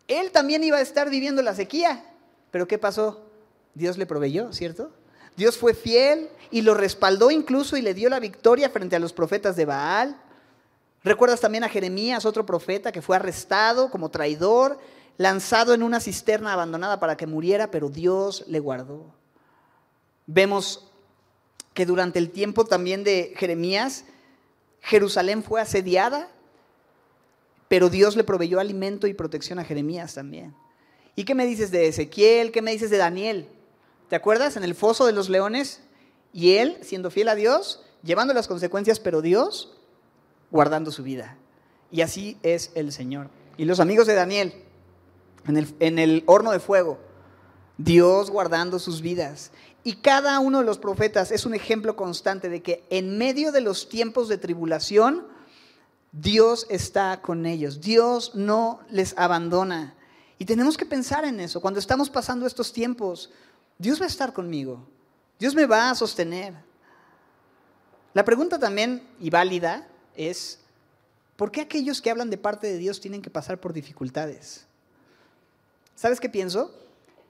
[0.07, 2.05] él también iba a estar viviendo la sequía.
[2.51, 3.25] Pero ¿qué pasó?
[3.73, 4.91] Dios le proveyó, ¿cierto?
[5.35, 9.11] Dios fue fiel y lo respaldó incluso y le dio la victoria frente a los
[9.11, 10.21] profetas de Baal.
[11.03, 14.79] ¿Recuerdas también a Jeremías, otro profeta que fue arrestado como traidor,
[15.17, 19.13] lanzado en una cisterna abandonada para que muriera, pero Dios le guardó.
[20.25, 20.91] Vemos
[21.73, 24.05] que durante el tiempo también de Jeremías,
[24.81, 26.29] Jerusalén fue asediada,
[27.67, 30.55] pero Dios le proveyó alimento y protección a Jeremías también.
[31.15, 32.51] ¿Y qué me dices de Ezequiel?
[32.51, 33.47] ¿Qué me dices de Daniel?
[34.09, 34.57] ¿Te acuerdas?
[34.57, 35.81] En el foso de los leones,
[36.33, 39.77] y él, siendo fiel a Dios, llevando las consecuencias, pero Dios
[40.51, 41.37] guardando su vida.
[41.91, 43.29] Y así es el Señor.
[43.57, 44.53] Y los amigos de Daniel,
[45.47, 46.99] en el, horno de fuego,
[47.77, 49.51] Dios guardando sus vidas.
[49.83, 53.61] y cada uno de los profetas es un ejemplo constante de que en medio de
[53.61, 55.27] los tiempos de tribulación,
[56.21, 57.81] Dios está con ellos.
[57.81, 59.95] Dios no les abandona.
[60.37, 61.59] Y tenemos que pensar en eso.
[61.59, 63.31] Cuando estamos pasando estos tiempos,
[63.77, 64.87] Dios va a estar conmigo.
[65.39, 66.53] Dios me va a sostener.
[68.13, 70.59] La pregunta también, y válida, es,
[71.35, 74.65] ¿por qué aquellos que hablan de parte de Dios tienen que pasar por dificultades?
[75.95, 76.73] ¿Sabes qué pienso?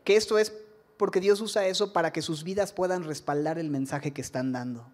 [0.03, 0.53] Que esto es
[0.97, 4.85] porque Dios usa eso para que sus vidas puedan respaldar el mensaje que están dando.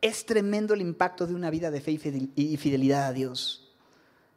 [0.00, 1.98] Es tremendo el impacto de una vida de fe
[2.36, 3.68] y fidelidad a Dios.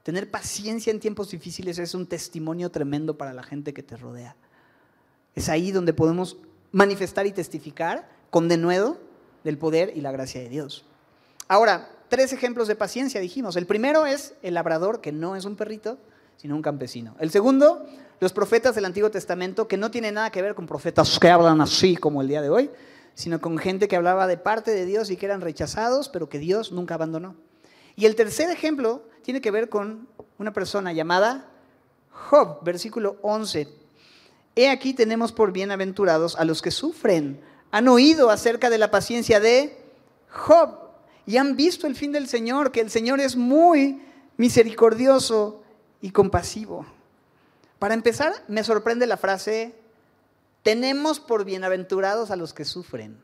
[0.03, 4.35] Tener paciencia en tiempos difíciles es un testimonio tremendo para la gente que te rodea.
[5.35, 6.37] Es ahí donde podemos
[6.71, 8.97] manifestar y testificar con denuedo
[9.43, 10.85] del poder y la gracia de Dios.
[11.47, 13.55] Ahora, tres ejemplos de paciencia dijimos.
[13.55, 15.99] El primero es el labrador, que no es un perrito,
[16.37, 17.15] sino un campesino.
[17.19, 17.85] El segundo,
[18.19, 21.61] los profetas del Antiguo Testamento, que no tienen nada que ver con profetas que hablan
[21.61, 22.71] así como el día de hoy,
[23.13, 26.39] sino con gente que hablaba de parte de Dios y que eran rechazados, pero que
[26.39, 27.35] Dios nunca abandonó.
[27.95, 31.49] Y el tercer ejemplo tiene que ver con una persona llamada
[32.09, 33.67] Job, versículo 11.
[34.55, 37.41] He aquí tenemos por bienaventurados a los que sufren.
[37.71, 39.77] Han oído acerca de la paciencia de
[40.29, 40.77] Job
[41.25, 44.01] y han visto el fin del Señor, que el Señor es muy
[44.37, 45.61] misericordioso
[46.01, 46.85] y compasivo.
[47.79, 49.73] Para empezar, me sorprende la frase,
[50.63, 53.21] tenemos por bienaventurados a los que sufren.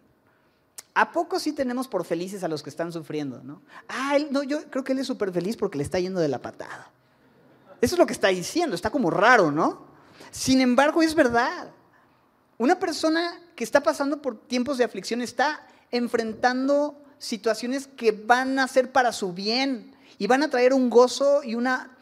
[0.94, 3.44] ¿A poco sí tenemos por felices a los que están sufriendo?
[3.44, 3.62] ¿no?
[3.88, 6.42] Ah, no, yo creo que él es súper feliz porque le está yendo de la
[6.42, 6.92] patada.
[7.82, 9.86] Eso es lo que está diciendo, está como raro, ¿no?
[10.32, 11.70] Sin embargo, es verdad.
[12.58, 18.68] Una persona que está pasando por tiempos de aflicción está enfrentando situaciones que van a
[18.68, 21.96] ser para su bien y van a traer un gozo y una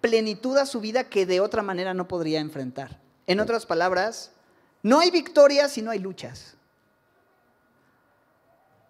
[0.00, 3.00] plenitud a su vida que de otra manera no podría enfrentar.
[3.26, 4.30] En otras palabras,
[4.86, 6.54] no hay victorias si no hay luchas.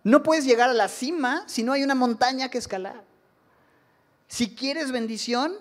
[0.04, 3.02] No puedes llegar a la cima si no hay una montaña que escalar.
[4.28, 5.54] Si quieres bendición,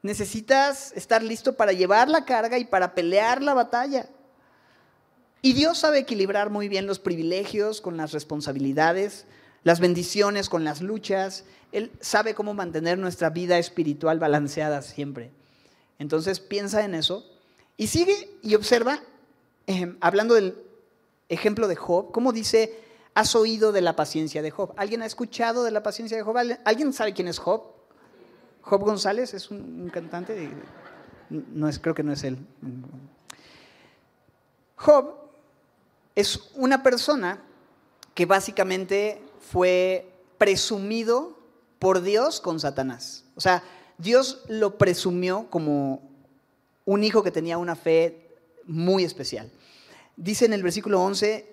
[0.00, 4.08] necesitas estar listo para llevar la carga y para pelear la batalla.
[5.42, 9.26] Y Dios sabe equilibrar muy bien los privilegios con las responsabilidades,
[9.64, 11.46] las bendiciones con las luchas.
[11.72, 15.32] Él sabe cómo mantener nuestra vida espiritual balanceada siempre.
[15.98, 17.28] Entonces piensa en eso
[17.76, 19.00] y sigue y observa,
[20.00, 20.56] hablando del
[21.28, 22.78] ejemplo de Job, cómo dice,
[23.14, 24.72] has oído de la paciencia de Job.
[24.76, 26.36] ¿Alguien ha escuchado de la paciencia de Job?
[26.64, 27.62] ¿Alguien sabe quién es Job?
[28.62, 30.50] Job González es un, cantante,
[31.28, 32.38] no es, creo que no es él.
[34.76, 35.14] Job
[36.14, 37.42] es una persona
[38.14, 41.38] que básicamente fue presumido
[41.78, 43.24] por Dios con Satanás.
[43.36, 43.62] O sea,
[43.98, 46.02] Dios lo presumió como
[46.84, 48.23] un hijo que tenía una fe
[48.66, 49.50] muy especial.
[50.16, 51.46] Dice en el versículo 11,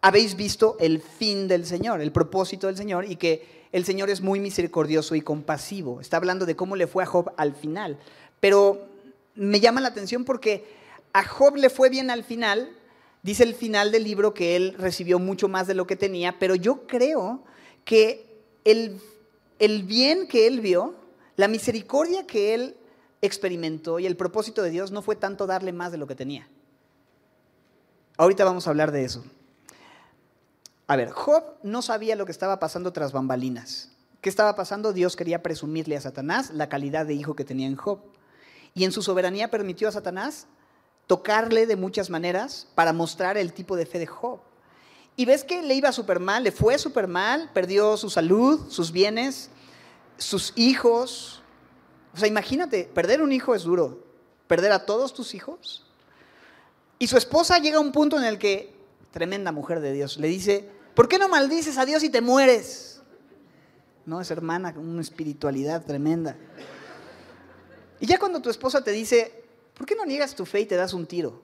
[0.00, 4.20] habéis visto el fin del Señor, el propósito del Señor y que el Señor es
[4.20, 6.00] muy misericordioso y compasivo.
[6.00, 7.98] Está hablando de cómo le fue a Job al final.
[8.40, 8.86] Pero
[9.34, 10.64] me llama la atención porque
[11.12, 12.76] a Job le fue bien al final,
[13.22, 16.54] Dice el final del libro que él recibió mucho más de lo que tenía, pero
[16.54, 17.44] yo creo
[17.84, 18.26] que
[18.64, 18.98] el,
[19.58, 20.94] el bien que él vio,
[21.36, 22.76] la misericordia que él
[23.22, 26.48] experimentó y el propósito de Dios no fue tanto darle más de lo que tenía.
[28.16, 29.24] Ahorita vamos a hablar de eso.
[30.86, 33.90] A ver, Job no sabía lo que estaba pasando tras bambalinas.
[34.20, 34.92] ¿Qué estaba pasando?
[34.92, 38.00] Dios quería presumirle a Satanás la calidad de hijo que tenía en Job.
[38.74, 40.46] Y en su soberanía permitió a Satanás
[41.06, 44.40] tocarle de muchas maneras para mostrar el tipo de fe de Job.
[45.16, 48.92] Y ves que le iba súper mal, le fue súper mal, perdió su salud, sus
[48.92, 49.50] bienes,
[50.18, 51.39] sus hijos.
[52.14, 54.04] O sea, imagínate, perder un hijo es duro.
[54.46, 55.86] ¿Perder a todos tus hijos?
[56.98, 58.74] Y su esposa llega a un punto en el que,
[59.10, 63.00] tremenda mujer de Dios, le dice, ¿por qué no maldices a Dios y te mueres?
[64.06, 66.36] No, es hermana, una espiritualidad tremenda.
[68.00, 69.40] Y ya cuando tu esposa te dice,
[69.80, 71.40] ¿Por qué no niegas tu fe y te das un tiro?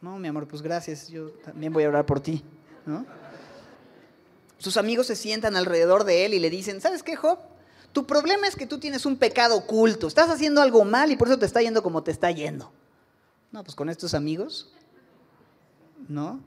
[0.00, 2.44] No, mi amor, pues gracias, yo también voy a orar por ti.
[4.56, 7.40] Sus amigos se sientan alrededor de él y le dicen, ¿sabes qué, Job?
[7.92, 11.28] Tu problema es que tú tienes un pecado oculto, estás haciendo algo mal y por
[11.28, 12.70] eso te está yendo como te está yendo.
[13.50, 14.70] No, pues con estos amigos,
[16.08, 16.40] ¿no?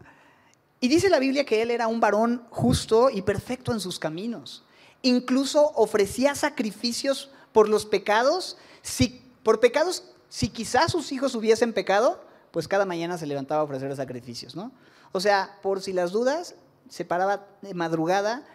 [0.80, 4.64] Y dice la Biblia que él era un varón justo y perfecto en sus caminos.
[5.02, 12.24] Incluso ofrecía sacrificios por los pecados si por pecados, si quizás sus hijos hubiesen pecado,
[12.52, 14.72] pues cada mañana se levantaba a ofrecer sacrificios, ¿no?
[15.12, 16.56] O sea, por si las dudas,
[16.90, 18.46] se paraba de madrugada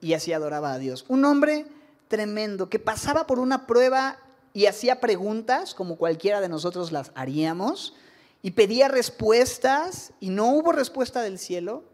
[0.00, 1.04] y así adoraba a Dios.
[1.08, 1.66] Un hombre
[2.08, 4.18] tremendo que pasaba por una prueba
[4.52, 7.94] y hacía preguntas como cualquiera de nosotros las haríamos
[8.42, 11.84] y pedía respuestas y no hubo respuesta del cielo,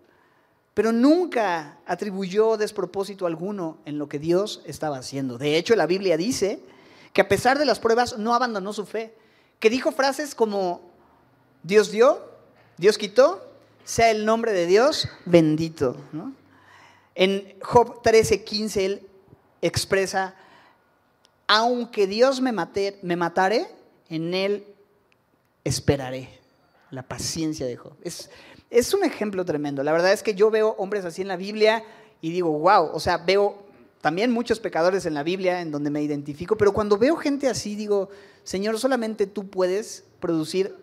[0.73, 5.39] pero nunca atribuyó despropósito alguno en lo que Dios estaba haciendo.
[5.39, 6.61] De hecho, la Biblia dice
[7.13, 9.15] que a pesar de las pruebas no abandonó su fe,
[9.59, 10.81] que dijo frases como
[11.63, 12.29] Dios dio,
[12.77, 13.47] Dios quitó,
[13.85, 15.97] sea el nombre de Dios bendito.
[17.15, 19.09] En Job 13, 15 él
[19.67, 20.35] expresa,
[21.47, 23.67] aunque Dios me, mate, me matare,
[24.09, 24.67] en él
[25.65, 26.41] esperaré.
[26.91, 27.97] La paciencia de Job.
[28.03, 28.31] Es,
[28.71, 29.83] es un ejemplo tremendo.
[29.83, 31.83] La verdad es que yo veo hombres así en la Biblia
[32.21, 33.65] y digo, wow, o sea, veo
[34.01, 37.75] también muchos pecadores en la Biblia en donde me identifico, pero cuando veo gente así
[37.75, 38.11] digo,
[38.45, 40.77] Señor, solamente tú puedes producir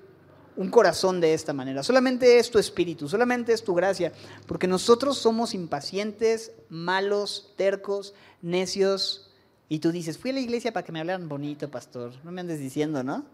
[0.61, 1.83] un corazón de esta manera.
[1.83, 4.13] Solamente es tu espíritu, solamente es tu gracia,
[4.45, 9.31] porque nosotros somos impacientes, malos, tercos, necios.
[9.67, 12.13] Y tú dices, fui a la iglesia para que me hablaran bonito, pastor.
[12.23, 13.25] No me andes diciendo, ¿no?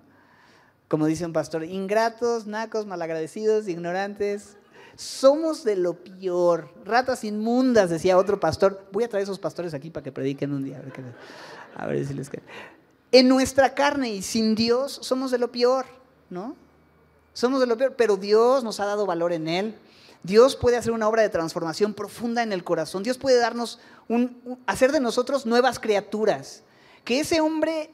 [0.87, 4.55] Como dice un pastor, ingratos, nacos, malagradecidos, ignorantes.
[4.95, 8.87] Somos de lo peor, ratas inmundas, decía otro pastor.
[8.91, 10.81] Voy a traer esos pastores aquí para que prediquen un día.
[11.75, 12.43] A ver, si les queda.
[13.11, 15.85] En nuestra carne y sin Dios somos de lo peor,
[16.29, 16.55] ¿no?
[17.37, 19.77] Somos de lo peor, pero Dios nos ha dado valor en Él.
[20.23, 23.03] Dios puede hacer una obra de transformación profunda en el corazón.
[23.03, 26.63] Dios puede darnos un, hacer de nosotros nuevas criaturas.
[27.03, 27.91] Que ese hombre,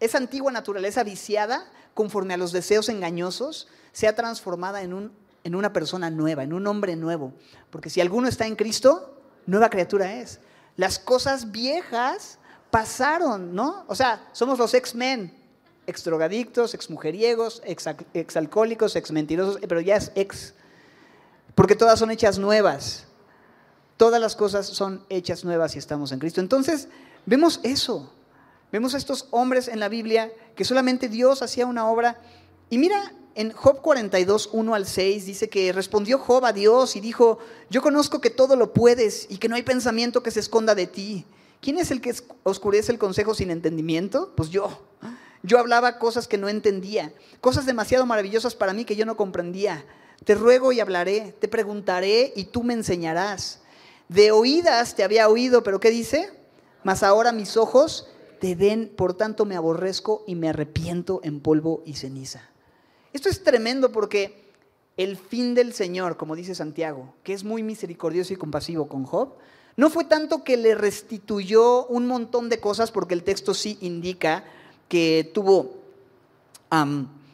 [0.00, 5.12] esa antigua naturaleza viciada, conforme a los deseos engañosos, sea transformada en, un,
[5.44, 7.32] en una persona nueva, en un hombre nuevo.
[7.70, 10.40] Porque si alguno está en Cristo, nueva criatura es.
[10.76, 12.38] Las cosas viejas
[12.70, 13.86] pasaron, ¿no?
[13.86, 14.74] O sea, somos los
[15.88, 20.54] ex-men, ex-drogadictos, ex-mujeriegos, ex-alcohólicos, ex-mentirosos, pero ya es ex.
[21.54, 23.06] Porque todas son hechas nuevas.
[23.96, 26.40] Todas las cosas son hechas nuevas y estamos en Cristo.
[26.40, 26.88] Entonces,
[27.26, 28.12] vemos eso.
[28.70, 32.20] Vemos estos hombres en la Biblia que solamente Dios hacía una obra.
[32.70, 37.00] Y mira, en Job 42, 1 al 6 dice que respondió Job a Dios y
[37.00, 37.38] dijo,
[37.70, 40.86] yo conozco que todo lo puedes y que no hay pensamiento que se esconda de
[40.86, 41.24] ti.
[41.60, 44.32] ¿Quién es el que oscurece el consejo sin entendimiento?
[44.36, 44.82] Pues yo.
[45.42, 49.84] Yo hablaba cosas que no entendía, cosas demasiado maravillosas para mí que yo no comprendía.
[50.24, 53.60] Te ruego y hablaré, te preguntaré y tú me enseñarás.
[54.08, 56.32] De oídas te había oído, pero ¿qué dice?
[56.82, 58.08] Mas ahora mis ojos
[58.40, 62.42] te ven, por tanto me aborrezco y me arrepiento en polvo y ceniza.
[63.12, 64.48] Esto es tremendo porque
[64.96, 69.34] el fin del Señor, como dice Santiago, que es muy misericordioso y compasivo con Job,
[69.76, 74.44] no fue tanto que le restituyó un montón de cosas, porque el texto sí indica
[74.88, 75.74] que tuvo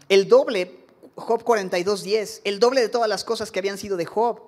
[0.09, 0.79] el doble,
[1.17, 4.41] Job 42.10, el doble de todas las cosas que habían sido de Job.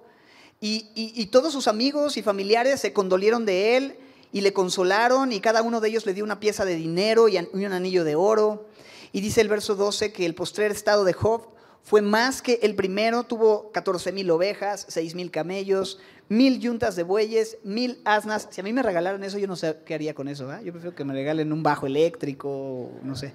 [0.60, 3.96] y todos sus amigos y familiares se condolieron de él
[4.32, 7.38] y le consolaron y cada uno de ellos le dio una pieza de dinero y
[7.38, 8.66] un anillo de oro.
[9.12, 11.48] Y dice el verso 12 que el postrer estado de Job
[11.86, 17.04] fue más que el primero, tuvo 14 mil ovejas, 6 mil camellos, mil yuntas de
[17.04, 18.48] bueyes, mil asnas.
[18.50, 20.50] Si a mí me regalaran eso, yo no sé qué haría con eso.
[20.64, 23.32] Yo prefiero que me regalen un bajo eléctrico, no sé,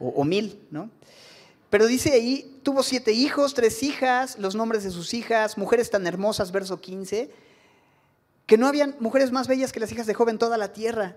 [0.00, 0.90] o, o mil, ¿no?
[1.70, 6.04] Pero dice ahí, tuvo siete hijos, tres hijas, los nombres de sus hijas, mujeres tan
[6.04, 7.30] hermosas, verso 15
[8.46, 11.16] que no habían mujeres más bellas que las hijas de Job en toda la tierra.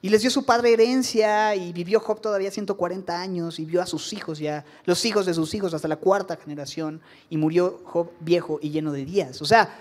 [0.00, 3.86] Y les dio su padre herencia y vivió Job todavía 140 años y vio a
[3.86, 8.10] sus hijos ya, los hijos de sus hijos hasta la cuarta generación y murió Job
[8.20, 9.42] viejo y lleno de días.
[9.42, 9.74] O sea,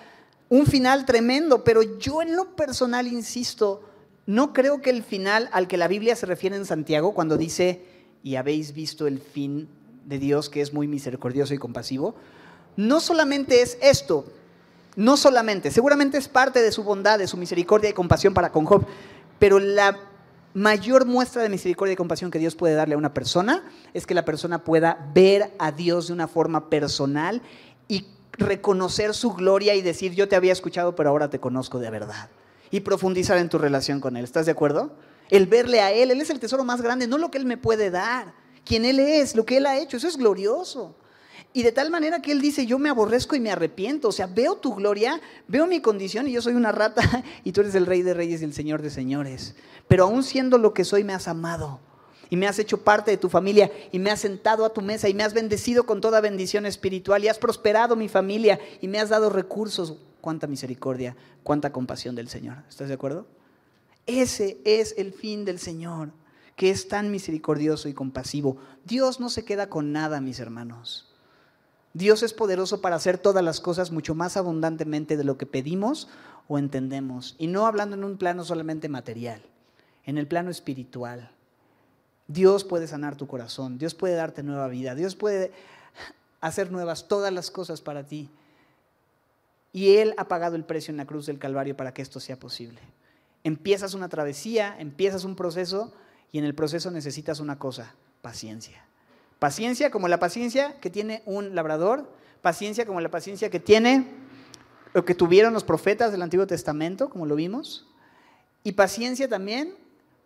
[0.50, 3.84] un final tremendo, pero yo en lo personal insisto,
[4.26, 7.86] no creo que el final al que la Biblia se refiere en Santiago cuando dice,
[8.24, 9.70] y habéis visto el fin
[10.06, 12.16] de Dios que es muy misericordioso y compasivo,
[12.76, 14.26] no solamente es esto,
[14.96, 18.66] no solamente, seguramente es parte de su bondad, de su misericordia y compasión para con
[18.66, 18.86] Job,
[19.38, 19.98] pero la
[20.58, 24.16] mayor muestra de misericordia y compasión que Dios puede darle a una persona es que
[24.16, 27.44] la persona pueda ver a Dios de una forma personal
[27.88, 31.92] y reconocer su gloria y decir, yo te había escuchado, pero ahora te conozco de
[31.92, 32.32] verdad.
[32.72, 34.24] Y profundizar en tu relación con Él.
[34.24, 34.94] ¿Estás de acuerdo?
[35.30, 37.58] El verle a Él, Él es el tesoro más grande, no lo que Él me
[37.58, 38.34] puede dar,
[38.66, 40.96] quién Él es, lo que Él ha hecho, eso es glorioso.
[41.54, 44.10] Y de tal manera que Él dice, yo me aborrezco y me arrepiento.
[44.10, 47.62] O sea, veo tu gloria, veo mi condición y yo soy una rata y tú
[47.62, 49.56] eres el rey de reyes y el señor de señores.
[49.88, 51.80] Pero aún siendo lo que soy, me has amado.
[52.30, 55.08] Y me has hecho parte de tu familia y me has sentado a tu mesa
[55.08, 59.00] y me has bendecido con toda bendición espiritual y has prosperado mi familia y me
[59.00, 59.96] has dado recursos.
[60.20, 62.58] Cuánta misericordia, cuánta compasión del Señor.
[62.68, 63.28] ¿Estás de acuerdo?
[64.08, 66.12] Ese es el fin del Señor,
[66.56, 68.58] que es tan misericordioso y compasivo.
[68.86, 71.08] Dios no se queda con nada, mis hermanos.
[71.94, 76.08] Dios es poderoso para hacer todas las cosas mucho más abundantemente de lo que pedimos
[76.48, 77.36] o entendemos.
[77.38, 79.42] Y no hablando en un plano solamente material,
[80.06, 81.32] en el plano espiritual.
[82.28, 85.52] Dios puede sanar tu corazón, Dios puede darte nueva vida, Dios puede
[86.42, 88.30] hacer nuevas todas las cosas para ti.
[89.74, 92.38] Y Él ha pagado el precio en la cruz del Calvario para que esto sea
[92.38, 92.80] posible.
[93.44, 95.94] Empiezas una travesía, empiezas un proceso
[96.32, 98.84] y en el proceso necesitas una cosa, paciencia.
[99.40, 102.12] Paciencia como la paciencia que tiene un labrador,
[102.42, 104.08] paciencia como la paciencia que tiene
[104.96, 107.88] o que tuvieron los profetas del Antiguo Testamento, como lo vimos,
[108.64, 109.76] y paciencia también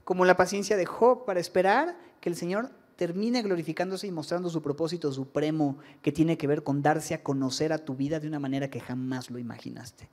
[0.03, 4.62] como la paciencia de Job para esperar que el Señor termine glorificándose y mostrando su
[4.62, 8.39] propósito supremo que tiene que ver con darse a conocer a tu vida de una
[8.39, 10.07] manera que jamás lo imaginaste,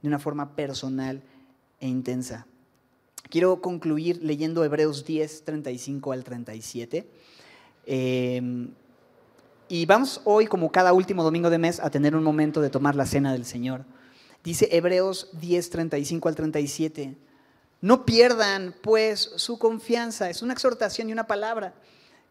[0.00, 1.22] de una forma personal
[1.80, 2.46] e intensa.
[3.28, 7.10] Quiero concluir leyendo Hebreos 10, 35 al 37.
[7.90, 8.74] Em,
[9.66, 12.94] y vamos hoy, como cada último domingo de mes, a tener un momento de tomar
[12.94, 13.86] la cena del Señor.
[14.44, 17.16] Dice Hebreos 10, 35 al 37.
[17.80, 20.28] No pierdan, pues, su confianza.
[20.28, 21.72] Es una exhortación y una palabra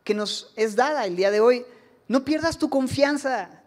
[0.04, 1.66] que nos es dada el día de hoy.
[2.08, 3.64] No pierdas tu confianza,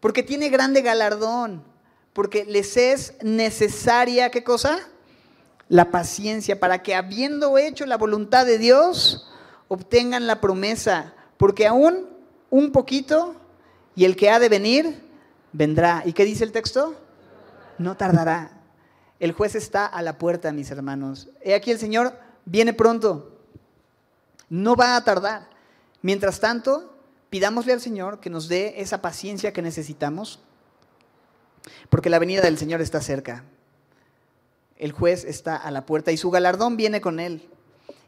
[0.00, 1.64] porque tiene grande galardón,
[2.12, 4.78] porque les es necesaria, ¿qué cosa?
[5.70, 9.26] La paciencia, para que habiendo hecho la voluntad de Dios,
[9.68, 12.08] obtengan la promesa, porque aún
[12.50, 13.36] un poquito
[13.94, 15.02] y el que ha de venir,
[15.52, 16.02] vendrá.
[16.04, 16.94] ¿Y qué dice el texto?
[17.78, 18.50] No tardará.
[19.18, 21.28] El juez está a la puerta, mis hermanos.
[21.40, 23.38] He aquí el Señor viene pronto.
[24.48, 25.48] No va a tardar.
[26.02, 26.94] Mientras tanto,
[27.30, 30.40] pidámosle al Señor que nos dé esa paciencia que necesitamos,
[31.88, 33.44] porque la venida del Señor está cerca.
[34.76, 37.48] El juez está a la puerta y su galardón viene con él.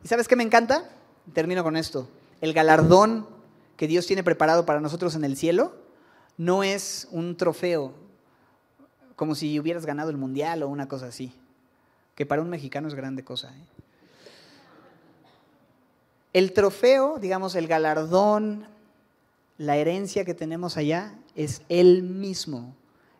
[0.04, 0.88] ¿Y sabes qué me encanta?
[1.32, 2.08] Termino con esto.
[2.40, 3.26] El galardón
[3.76, 5.74] que Dios tiene preparado para nosotros en el cielo
[6.36, 7.92] no es un trofeo,
[9.16, 11.32] como si hubieras ganado el mundial o una cosa así,
[12.14, 13.48] que para un mexicano es grande cosa.
[13.48, 13.64] ¿eh?
[16.32, 18.66] El trofeo, digamos, el galardón,
[19.58, 22.74] la herencia que tenemos allá es Él mismo,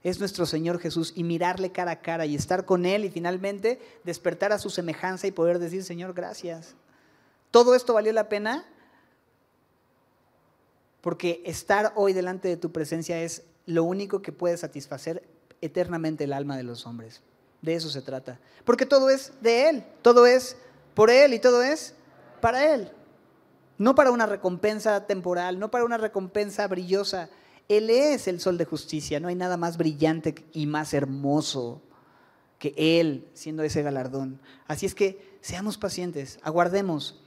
[0.05, 3.81] es nuestro Señor Jesús y mirarle cara a cara y estar con Él y finalmente
[4.05, 6.77] despertar a su semejanza y poder decir, Señor, gracias.
[7.51, 8.65] Todo esto valió la pena
[11.01, 15.23] porque estar hoy delante de tu presencia es lo único que puede satisfacer
[15.61, 17.23] eternamente el alma de los hombres.
[17.63, 18.39] De eso se trata.
[18.65, 20.57] Porque todo es de Él, todo es
[20.95, 21.95] por Él y todo es
[22.41, 22.93] para Él.
[23.79, 27.31] No para una recompensa temporal, no para una recompensa brillosa.
[27.69, 29.21] Él es el sol de justicia.
[29.21, 31.83] No hay nada más brillante y más hermoso
[32.59, 34.41] que Él siendo ese galardón.
[34.67, 37.23] Así es que seamos pacientes, aguardemos.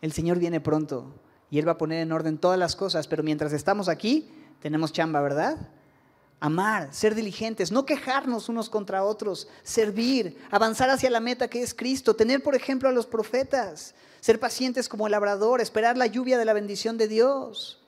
[0.00, 1.14] El Señor viene pronto
[1.50, 4.30] y Él va a poner en orden todas las cosas, pero mientras estamos aquí,
[4.60, 5.58] tenemos chamba, ¿verdad?
[6.40, 11.74] amar, ser diligentes, no quejarnos unos contra otros, servir, avanzar hacia la meta que es
[11.74, 16.38] Cristo, tener por ejemplo a los profetas, ser pacientes como el labrador, esperar la lluvia
[16.38, 17.78] de la bendición de Dios.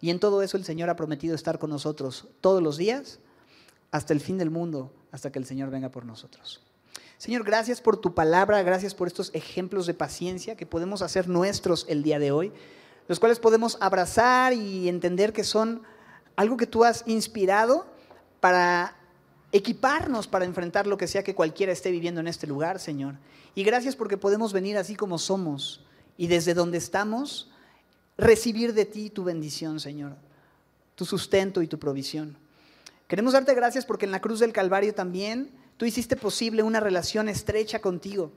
[0.00, 3.20] Y en todo eso el Señor ha prometido estar con nosotros todos los días
[3.92, 6.65] hasta el fin del mundo, hasta que el Señor venga por nosotros.
[7.18, 11.86] Señor, gracias por tu palabra, gracias por estos ejemplos de paciencia que podemos hacer nuestros
[11.88, 12.52] el día de hoy,
[13.08, 15.82] los cuales podemos abrazar y entender que son
[16.36, 17.86] algo que tú has inspirado
[18.40, 18.96] para
[19.52, 23.14] equiparnos para enfrentar lo que sea que cualquiera esté viviendo en este lugar, Señor.
[23.54, 25.84] Y gracias porque podemos venir así como somos
[26.18, 27.50] y desde donde estamos
[28.18, 30.16] recibir de ti tu bendición, Señor,
[30.94, 32.36] tu sustento y tu provisión.
[33.08, 37.28] Queremos darte gracias porque en la cruz del Calvario también tú hiciste posible una relación
[37.28, 38.32] estrecha contigo,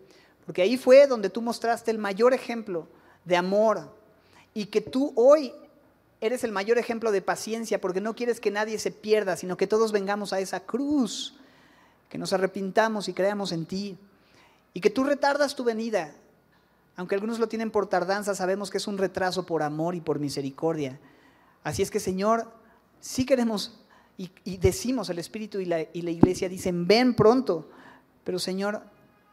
[0.46, 2.88] porque ahí fue donde tú mostraste el mayor ejemplo
[3.26, 3.96] de amor
[4.54, 5.54] y que tú hoy
[6.22, 9.68] eres el mayor ejemplo de paciencia porque no quieres que nadie se pierda, sino que
[9.68, 11.36] todos vengamos a esa cruz,
[12.10, 13.98] que nos arrepintamos y creamos en ti,
[14.74, 16.14] y que tú retardas tu venida.
[16.96, 20.20] Aunque algunos lo tienen por tardanza, sabemos que es un retraso por amor y por
[20.20, 21.00] misericordia.
[21.64, 22.52] Así es que, Señor,
[23.00, 23.80] sí queremos
[24.20, 27.70] y, decimos, el Espíritu y la, y la iglesia dicen, ven pronto,
[28.26, 28.82] pero Señor,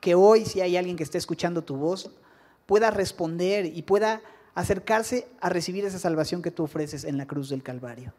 [0.01, 2.13] que hoy si hay alguien que esté escuchando tu voz,
[2.67, 4.23] pueda responder y pueda
[4.55, 8.15] acercarse a recibir esa salvación que tú ofreces en la cruz del Calvario.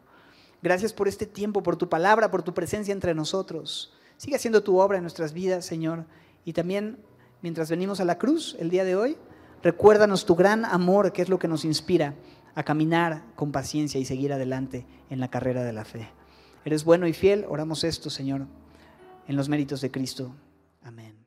[0.60, 3.94] Gracias por este tiempo, por tu palabra, por tu presencia entre nosotros.
[4.18, 6.04] Sigue haciendo tu obra en nuestras vidas, Señor.
[6.44, 6.98] Y también,
[7.40, 9.16] mientras venimos a la cruz el día de hoy,
[9.62, 12.14] recuérdanos tu gran amor, que es lo que nos inspira
[12.54, 16.17] a caminar con paciencia y seguir adelante en la carrera de la fe.
[16.68, 18.46] Eres bueno y fiel, oramos esto, Señor,
[19.26, 20.34] en los méritos de Cristo.
[20.82, 21.17] Amén.